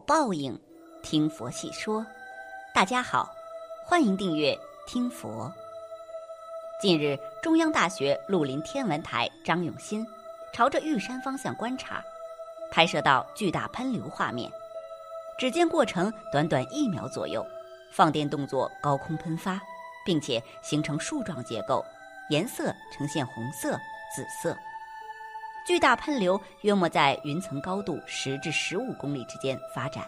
[0.00, 0.58] 报应，
[1.02, 2.04] 听佛细说。
[2.74, 3.28] 大家好，
[3.84, 5.52] 欢迎订阅听佛。
[6.80, 10.06] 近日，中央大学绿林天文台张永新
[10.52, 12.02] 朝着玉山方向观察，
[12.70, 14.50] 拍摄到巨大喷流画面。
[15.38, 17.44] 只见过程短短一秒左右，
[17.92, 19.60] 放电动作高空喷发，
[20.04, 21.84] 并且形成树状结构，
[22.30, 23.72] 颜色呈现红色、
[24.14, 24.56] 紫色。
[25.66, 30.04] 巨大喷流约莫在云层高度十至十五公里之间发展，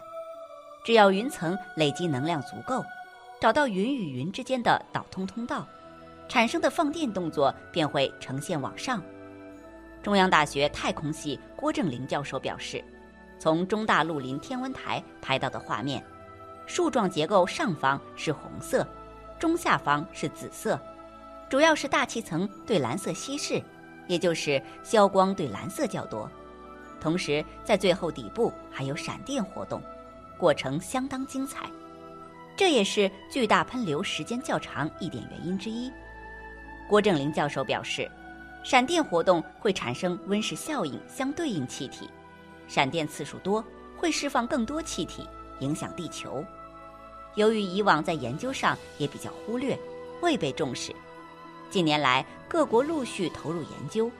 [0.82, 2.84] 只要云层累积能量足够，
[3.40, 5.66] 找到云与云之间的导通通道，
[6.28, 9.00] 产生的放电动作便会呈现往上。
[10.02, 12.82] 中央大学太空系郭正林教授表示，
[13.38, 16.02] 从中大陆林天文台拍到的画面，
[16.66, 18.84] 树状结构上方是红色，
[19.38, 20.80] 中下方是紫色，
[21.48, 23.62] 主要是大气层对蓝色稀释。
[24.06, 26.30] 也就是消光对蓝色较多，
[27.00, 29.82] 同时在最后底部还有闪电活动，
[30.38, 31.70] 过程相当精彩，
[32.56, 35.90] 这也是巨大喷流时间较长一点原因之一。
[36.88, 38.10] 郭正林教授表示，
[38.62, 42.08] 闪电活动会产生温室效应相对应气体，
[42.68, 43.64] 闪电次数多
[43.96, 45.26] 会释放更多气体，
[45.60, 46.44] 影响地球。
[47.34, 49.78] 由于以往在研究上也比较忽略，
[50.20, 50.92] 未被重视。
[51.72, 54.10] 近年来，各国陆续投入研究，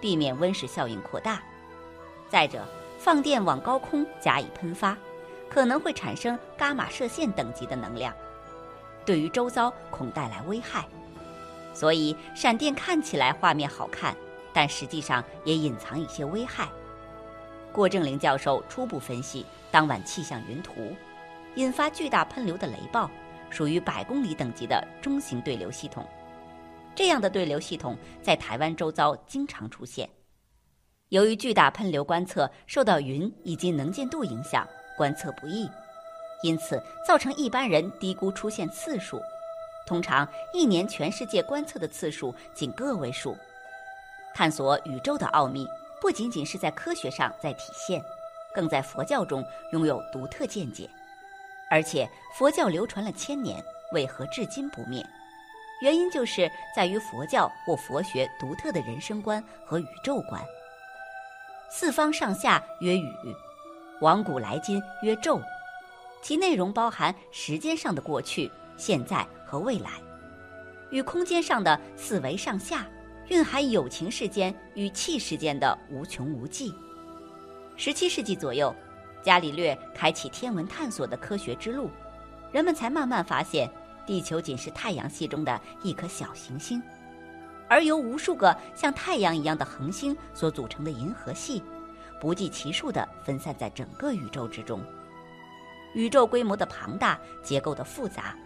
[0.00, 1.42] 避免温室效应扩大。
[2.30, 2.66] 再者，
[2.98, 4.96] 放电往高空加以喷发，
[5.50, 8.14] 可能会产生伽马射线等级的能量，
[9.04, 10.86] 对于周遭恐带来危害。
[11.74, 14.16] 所以，闪电看起来画面好看，
[14.54, 16.70] 但实际上也隐藏一些危害。
[17.72, 20.96] 郭正林教授初步分析当晚气象云图，
[21.56, 23.10] 引发巨大喷流的雷暴，
[23.50, 26.02] 属于百公里等级的中型对流系统。
[26.94, 30.08] 这样的对流系统在台湾周遭经常出现。
[31.08, 35.68] 由于巨大喷流观测受到云以及能见度影响，观测不易，
[36.42, 39.20] 因此造成一般人低估出现次数。
[39.86, 43.36] 通常一年全世界观测的次数仅个位数。
[44.34, 45.66] 探索宇宙的奥秘，
[46.00, 48.02] 不仅仅是在科学上在体现，
[48.54, 50.88] 更在佛教中拥有独特见解。
[51.68, 55.04] 而且佛教流传了千年，为何至今不灭？
[55.82, 60.40] 原因就是在于佛教或佛学独特的人生观和宇宙观。
[61.68, 63.12] 四方上下曰宇，
[64.00, 65.42] 往古来今曰宙，
[66.22, 69.90] 其内容包含时间上的过去、现在和未来，
[70.92, 72.86] 与空间上的四维上下，
[73.26, 76.72] 蕴含有情世间与气世间的无穷无际。
[77.76, 78.72] 十七世纪左右，
[79.20, 81.90] 伽利略开启天文探索的科学之路，
[82.52, 83.68] 人们才慢慢发现。
[84.06, 86.82] 地球仅是太阳系中的一颗小行星，
[87.68, 91.62] 而由无数个像太阳一样的恒星所组成的银河系，
[92.20, 94.80] 不计其数地分散在整个宇宙之中。
[95.94, 98.36] 宇宙规模的庞大，结构的复杂，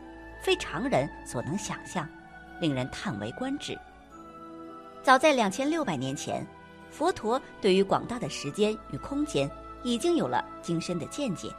[0.43, 2.09] 非常人所能想象，
[2.61, 3.79] 令人叹为观止。
[5.03, 6.45] 早在两千六百年前，
[6.91, 9.49] 佛陀对于广大的时间与空间
[9.83, 11.53] 已经有了精深的见解。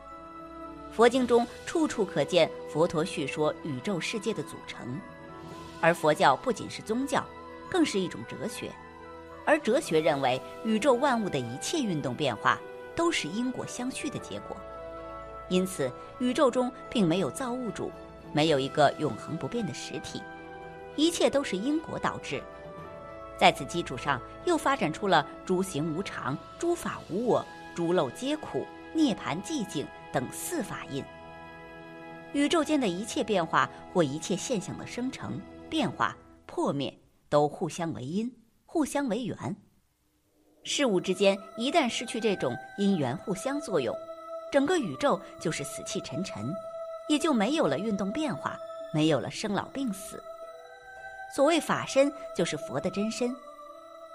[0.91, 4.99] 佛经中处处可见佛陀叙说宇宙世界的组成，
[5.79, 7.23] 而佛教不仅是宗教，
[7.69, 8.71] 更是一种哲学。
[9.45, 12.59] 而哲学认为，宇宙万物的一切运动变化
[12.95, 14.57] 都是因果相续的结果，
[15.49, 17.91] 因此宇宙中并没有造物主，
[18.33, 20.21] 没有一个永恒不变的实体，
[20.95, 22.41] 一切都是因果导致。
[23.37, 27.45] 在此基础上，又发展出了诸行无常、诸法无我、
[27.75, 29.85] 诸漏皆苦、涅槃寂静。
[30.09, 31.03] 等四法印，
[32.31, 35.39] 宇宙间的一切变化或一切现象的生成、
[35.69, 36.15] 变化、
[36.45, 36.97] 破灭，
[37.29, 38.33] 都互相为因，
[38.65, 39.55] 互相为缘。
[40.63, 43.93] 事物之间一旦失去这种因缘互相作用，
[44.49, 46.51] 整个宇宙就是死气沉沉，
[47.09, 48.57] 也就没有了运动变化，
[48.93, 50.23] 没有了生老病死。
[51.35, 53.35] 所谓法身，就是佛的真身。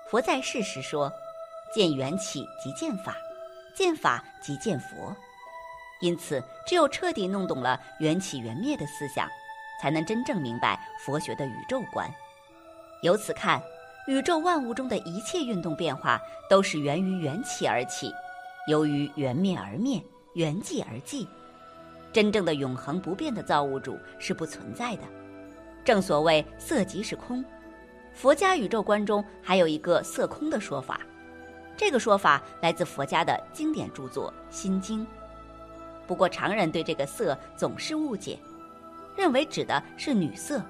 [0.09, 1.13] 佛在世时说
[1.73, 3.15] ：“见缘起即见法，
[3.75, 5.15] 见法即见佛。”
[6.01, 9.29] 因此，只有彻底弄懂了缘起缘灭的思想，
[9.81, 12.11] 才能真正明白佛学的宇宙观。
[13.03, 13.63] 由此看，
[14.09, 16.21] 宇宙万物中的一切运动变化，
[16.51, 18.13] 都是源于缘起而起，
[18.67, 20.03] 由于缘灭而灭，
[20.35, 21.25] 缘寂而寂。
[22.13, 25.03] 真正的永恒不变的造物主是不存在的。
[25.85, 27.45] 正所谓色即是空，
[28.13, 31.01] 佛家宇宙观中还有一个色空的说法。
[31.77, 35.01] 这个说法来自佛家的经典著作《心经》。
[36.07, 38.39] 不过，常人对这个“色”总是误解，
[39.17, 40.61] 认为指的是女色。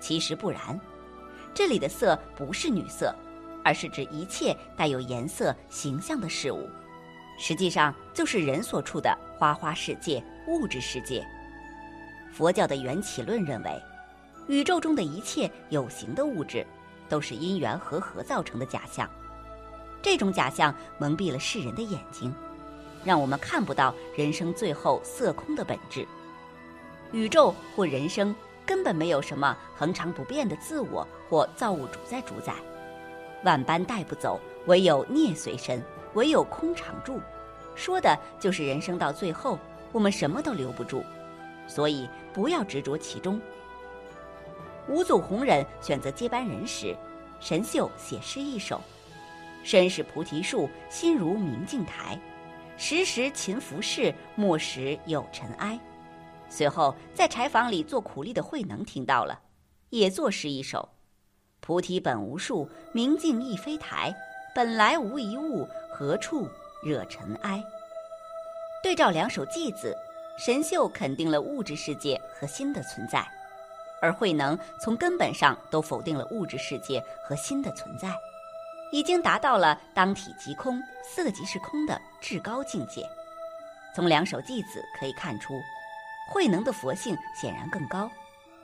[0.00, 0.80] 其实不然，
[1.52, 3.14] 这里的“色”不是女色，
[3.62, 6.68] 而是指一切带有颜色、形象的事物，
[7.38, 11.24] 实际上就是人所处的花花世界、物质世界。
[12.32, 13.82] 佛教的缘起论认为，
[14.48, 16.66] 宇宙中的一切有形的物质，
[17.08, 19.08] 都是因缘和合造成的假象。
[20.02, 22.34] 这种假象蒙蔽了世人的眼睛，
[23.04, 26.06] 让我们看不到人生最后色空的本质。
[27.12, 28.34] 宇宙或人生
[28.66, 32.54] 根本没有什么恒常不变的自我或造物主在主宰，
[33.44, 35.80] 万般带不走，唯有孽随身，
[36.14, 37.20] 唯有空常住。
[37.74, 39.58] 说的就是人生到最后，
[39.92, 41.04] 我们什么都留不住，
[41.68, 43.40] 所以不要执着其中。
[44.88, 46.96] 五祖弘忍选择接班人时，
[47.40, 48.80] 神秀写诗一首。
[49.62, 52.18] 身是菩提树，心如明镜台，
[52.76, 55.78] 时时勤拂拭，莫使有尘埃。
[56.48, 59.40] 随后，在柴房里做苦力的慧能听到了，
[59.90, 60.88] 也作诗一首：
[61.60, 64.14] 菩提本无树，明镜亦非台，
[64.54, 66.48] 本来无一物，何处
[66.82, 67.62] 惹尘埃？
[68.82, 69.96] 对照两首偈子，
[70.44, 73.26] 神秀肯定了物质世界和心的存在，
[74.00, 78.12] 而慧能从根本上都否定了物质世界和心的存在。
[78.92, 83.04] 已经达到了当体即空、色即是空的至高境界。
[83.96, 85.60] 从两首偈子可以看出，
[86.30, 88.08] 慧能的佛性显然更高，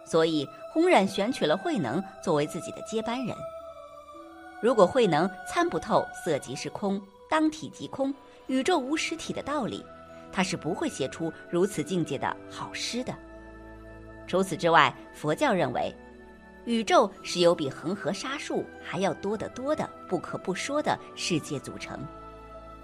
[0.04, 3.34] 所以弘忍选取了慧能作为自己的接班人。
[4.60, 7.00] 如果慧能参不透色即是空、
[7.31, 8.14] 当体即空、
[8.48, 9.84] 宇宙无实体的道理，
[10.31, 13.14] 他是不会写出如此境界的好诗的。
[14.26, 15.94] 除此之外，佛教认为。
[16.69, 21.99] 宇宙是由比恒河沙数还要多得多的不可不说的世界组成，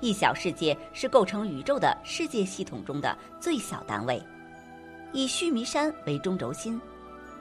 [0.00, 4.22] 一小世界是构成宇宙的世界系统中的最小单位，
[5.12, 6.80] 以须弥山为中轴心，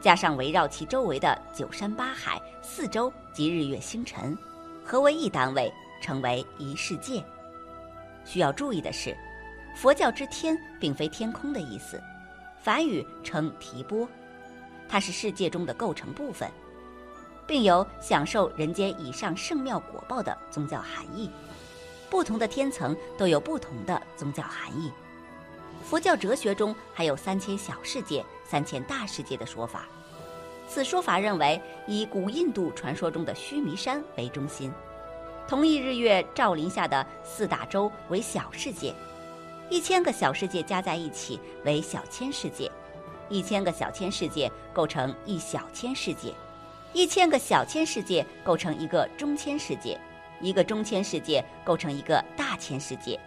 [0.01, 4.37] 加上围绕其周围的九山八海、四周及日月星辰，
[4.83, 7.23] 合为一单位，成为一世界。
[8.25, 9.15] 需要注意的是，
[9.77, 12.03] 佛教之天并非天空的意思，
[12.61, 14.05] 梵语称提波。
[14.93, 16.47] 它是世界中的构成部分，
[17.47, 21.31] 并有享受人间以上圣妙果报的宗教含义。
[22.11, 24.91] 不同的天层都有不同的宗教含义。
[25.83, 29.87] 佛教哲学中还有三千小世界、三千大世界的说法。
[30.67, 34.71] 此说法认为，以古印度传说中的须弥山为中心，
[35.47, 38.93] 同一日月照临下的四大洲为小世界，
[39.71, 42.71] 一千个小世界加在一起为小千世界。
[43.29, 46.33] 一千个小千世界构成一小千世界，
[46.93, 49.99] 一千个小千世界构成一个中千世界，
[50.41, 53.19] 一个中千世界构成一个大千世界，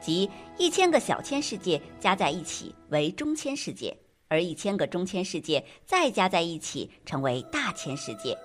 [0.00, 3.96] 即一千个小千世界加在一起为中千世界，
[4.28, 8.36] 而一千个中千世界再加在一起成为大千世界，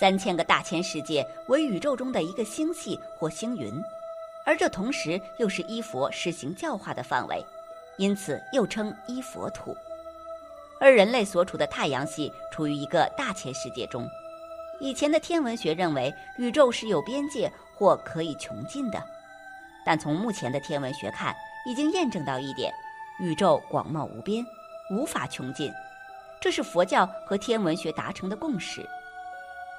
[0.00, 3.72] 三千个大千世界为宇宙中的一个星系或星云，
[4.46, 7.44] 而这同时又是一佛施行教化的范围，
[7.98, 9.76] 因此又称一佛土。
[10.82, 14.04] 而人类所处的太阳系处于一个大千世界中。
[14.80, 19.00] 以前的天文学认为宇宙是有边界或可以穷尽的，
[19.86, 21.32] 但从目前的天文学看，
[21.64, 22.74] 已经验证到一点：
[23.20, 24.44] 宇宙广袤无边，
[24.90, 25.72] 无法穷尽。
[26.40, 28.84] 这是佛教和天文学达成的共识。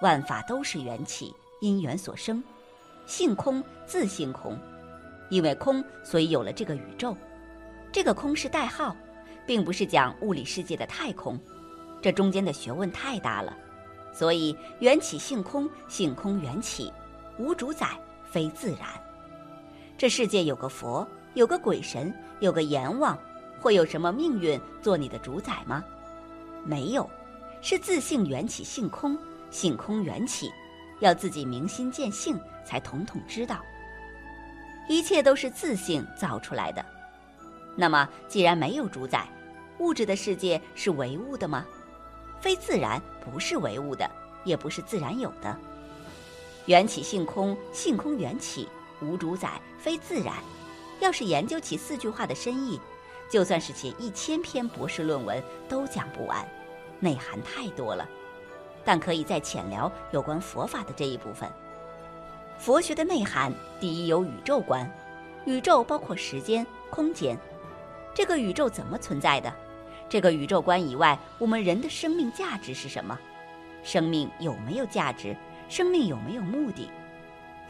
[0.01, 2.41] 万法都是缘起，因缘所生，
[3.05, 4.57] 性空自性空，
[5.27, 7.13] 因为空，所以有了这个宇宙。
[7.91, 8.95] 这个空是代号。
[9.45, 11.39] 并不是讲物理世界的太空，
[12.01, 13.55] 这中间的学问太大了，
[14.13, 16.91] 所以缘起性空，性空缘起，
[17.37, 17.87] 无主宰，
[18.23, 18.87] 非自然。
[19.97, 23.17] 这世界有个佛，有个鬼神，有个阎王，
[23.59, 25.83] 会有什么命运做你的主宰吗？
[26.65, 27.09] 没有，
[27.61, 29.17] 是自性缘起性空，
[29.49, 30.51] 性空缘起，
[30.99, 33.61] 要自己明心见性，才统统知道，
[34.87, 36.83] 一切都是自性造出来的。
[37.75, 39.27] 那么，既然没有主宰，
[39.79, 41.65] 物质的世界是唯物的吗？
[42.39, 44.09] 非自然，不是唯物的，
[44.43, 45.57] 也不是自然有的。
[46.65, 48.69] 缘起性空，性空缘起，
[49.01, 50.35] 无主宰，非自然。
[50.99, 52.79] 要是研究起四句话的深意，
[53.29, 56.47] 就算是写一千篇博士论文都讲不完，
[56.99, 58.07] 内涵太多了。
[58.85, 61.49] 但可以再浅聊有关佛法的这一部分。
[62.59, 64.89] 佛学的内涵，第一有宇宙观，
[65.45, 67.37] 宇宙包括时间、空间。
[68.13, 69.53] 这个宇宙怎么存在的？
[70.09, 73.17] 这个宇宙观以外，我们人的生命价值是什么？
[73.83, 75.35] 生命有没有价值？
[75.69, 76.89] 生命有没有目的？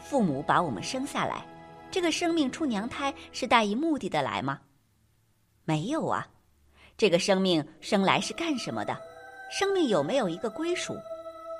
[0.00, 1.46] 父母把我们生下来，
[1.90, 4.60] 这个生命出娘胎是带一目的的来吗？
[5.64, 6.26] 没有啊。
[6.96, 8.96] 这个生命生来是干什么的？
[9.50, 10.94] 生命有没有一个归属？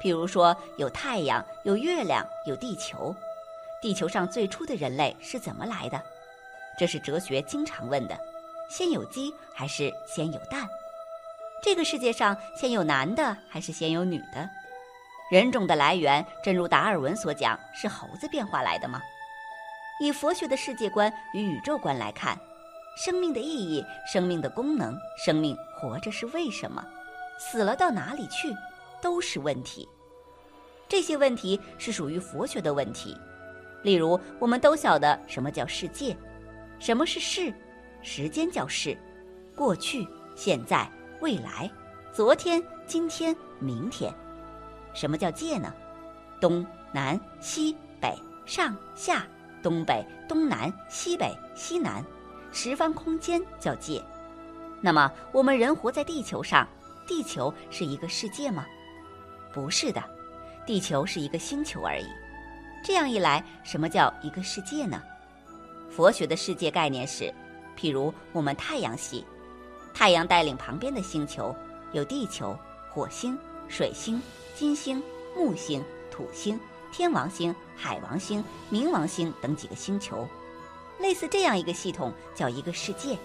[0.03, 3.15] 譬如说，有太阳，有月亮，有地球。
[3.81, 6.03] 地球上最初的人类是怎么来的？
[6.79, 8.19] 这是哲学经常问的：
[8.69, 10.69] 先有鸡还是先有蛋？
[11.63, 14.49] 这个世界上先有男的还是先有女的？
[15.31, 19.01] 人种的来源，正如达尔文所讲，是猴子变化来的吗？
[20.01, 22.39] 以佛学的世界观与宇宙观来看，
[22.97, 26.85] 生命的意义、生命的功能、生命活着是为什么、
[27.39, 28.55] 死了到哪里去，
[29.01, 29.89] 都是问题。
[30.89, 33.17] 这些问题是属于佛学的问题。
[33.83, 36.17] 例如，我们都晓得什么叫世界，
[36.79, 37.53] 什么是世，
[38.05, 38.97] 时间叫世，
[39.57, 40.07] 过去、
[40.37, 40.87] 现在、
[41.23, 41.69] 未来，
[42.13, 44.13] 昨天、今天、明天。
[44.93, 45.73] 什么叫界呢？
[46.39, 49.27] 东南西北上下，
[49.63, 52.05] 东北东南西北西南，
[52.53, 54.05] 十方空间叫界。
[54.83, 56.69] 那么我们人活在地球上，
[57.07, 58.67] 地球是一个世界吗？
[59.51, 60.05] 不是的，
[60.67, 62.07] 地球是一个星球而已。
[62.85, 65.03] 这样一来，什么叫一个世界呢？
[65.91, 67.33] 佛学的世界概念是，
[67.77, 69.25] 譬如我们太阳系，
[69.93, 71.55] 太阳带领旁边的星球，
[71.93, 72.57] 有地球、
[72.91, 73.39] 火星、
[73.69, 74.21] 水星。
[74.57, 75.03] 金星、
[75.37, 76.61] 木星、土星、
[76.93, 80.29] 天王星、海王星、冥王星等几个星球，
[81.01, 83.19] 类似这样一个系统叫一个世界。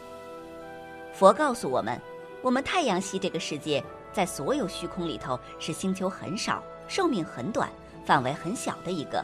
[1.14, 2.02] 佛告诉我们，
[2.42, 7.70] 我们太阳系这个世界在所有虚空里头是星球很少、寿命很短、
[8.04, 9.24] 范围很小的一个。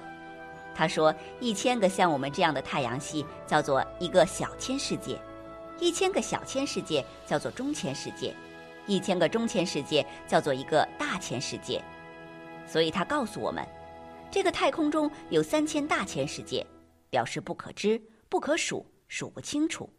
[0.75, 5.17] 他说，一千个像我们这样的太阳系叫做一个小千世界，
[5.79, 8.35] 一千个小千世界叫做中千世界，
[8.85, 11.81] 一千个中千世界叫做一个大千世界。
[12.67, 13.65] 所以，他告诉我们，
[14.29, 16.65] 这个太空中有三千大千世界，
[17.09, 19.89] 表示不可知、不可数、数不清楚。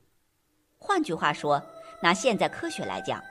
[0.78, 1.62] 换句话说，
[2.02, 3.22] 拿现在科学来讲，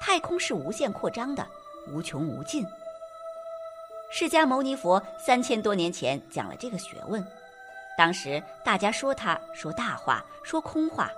[0.00, 1.44] 太空是无限扩张的，
[1.92, 2.64] 无穷无尽。
[4.14, 7.26] 释迦牟尼佛三千多年前讲了这个学问，
[7.96, 11.10] 当时大家说他说大话、说空话，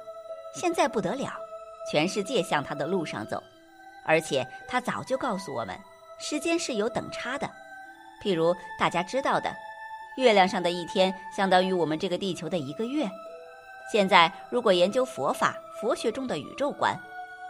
[0.55, 1.33] 现在不得了，
[1.91, 3.43] 全世界向他的路上走，
[4.07, 5.77] 而且他早就告诉我们，
[6.21, 7.51] 时间是有等差的。
[8.23, 9.53] 譬如大家知道的，
[10.17, 13.11] 月亮上的一天相当于我们这个地球的一个月。
[13.91, 16.97] 现在如果研究佛法、佛学中的宇宙观，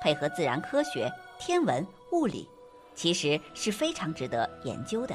[0.01, 2.49] 配合自然科学、天文、物理，
[2.95, 5.15] 其实是非常值得研究的。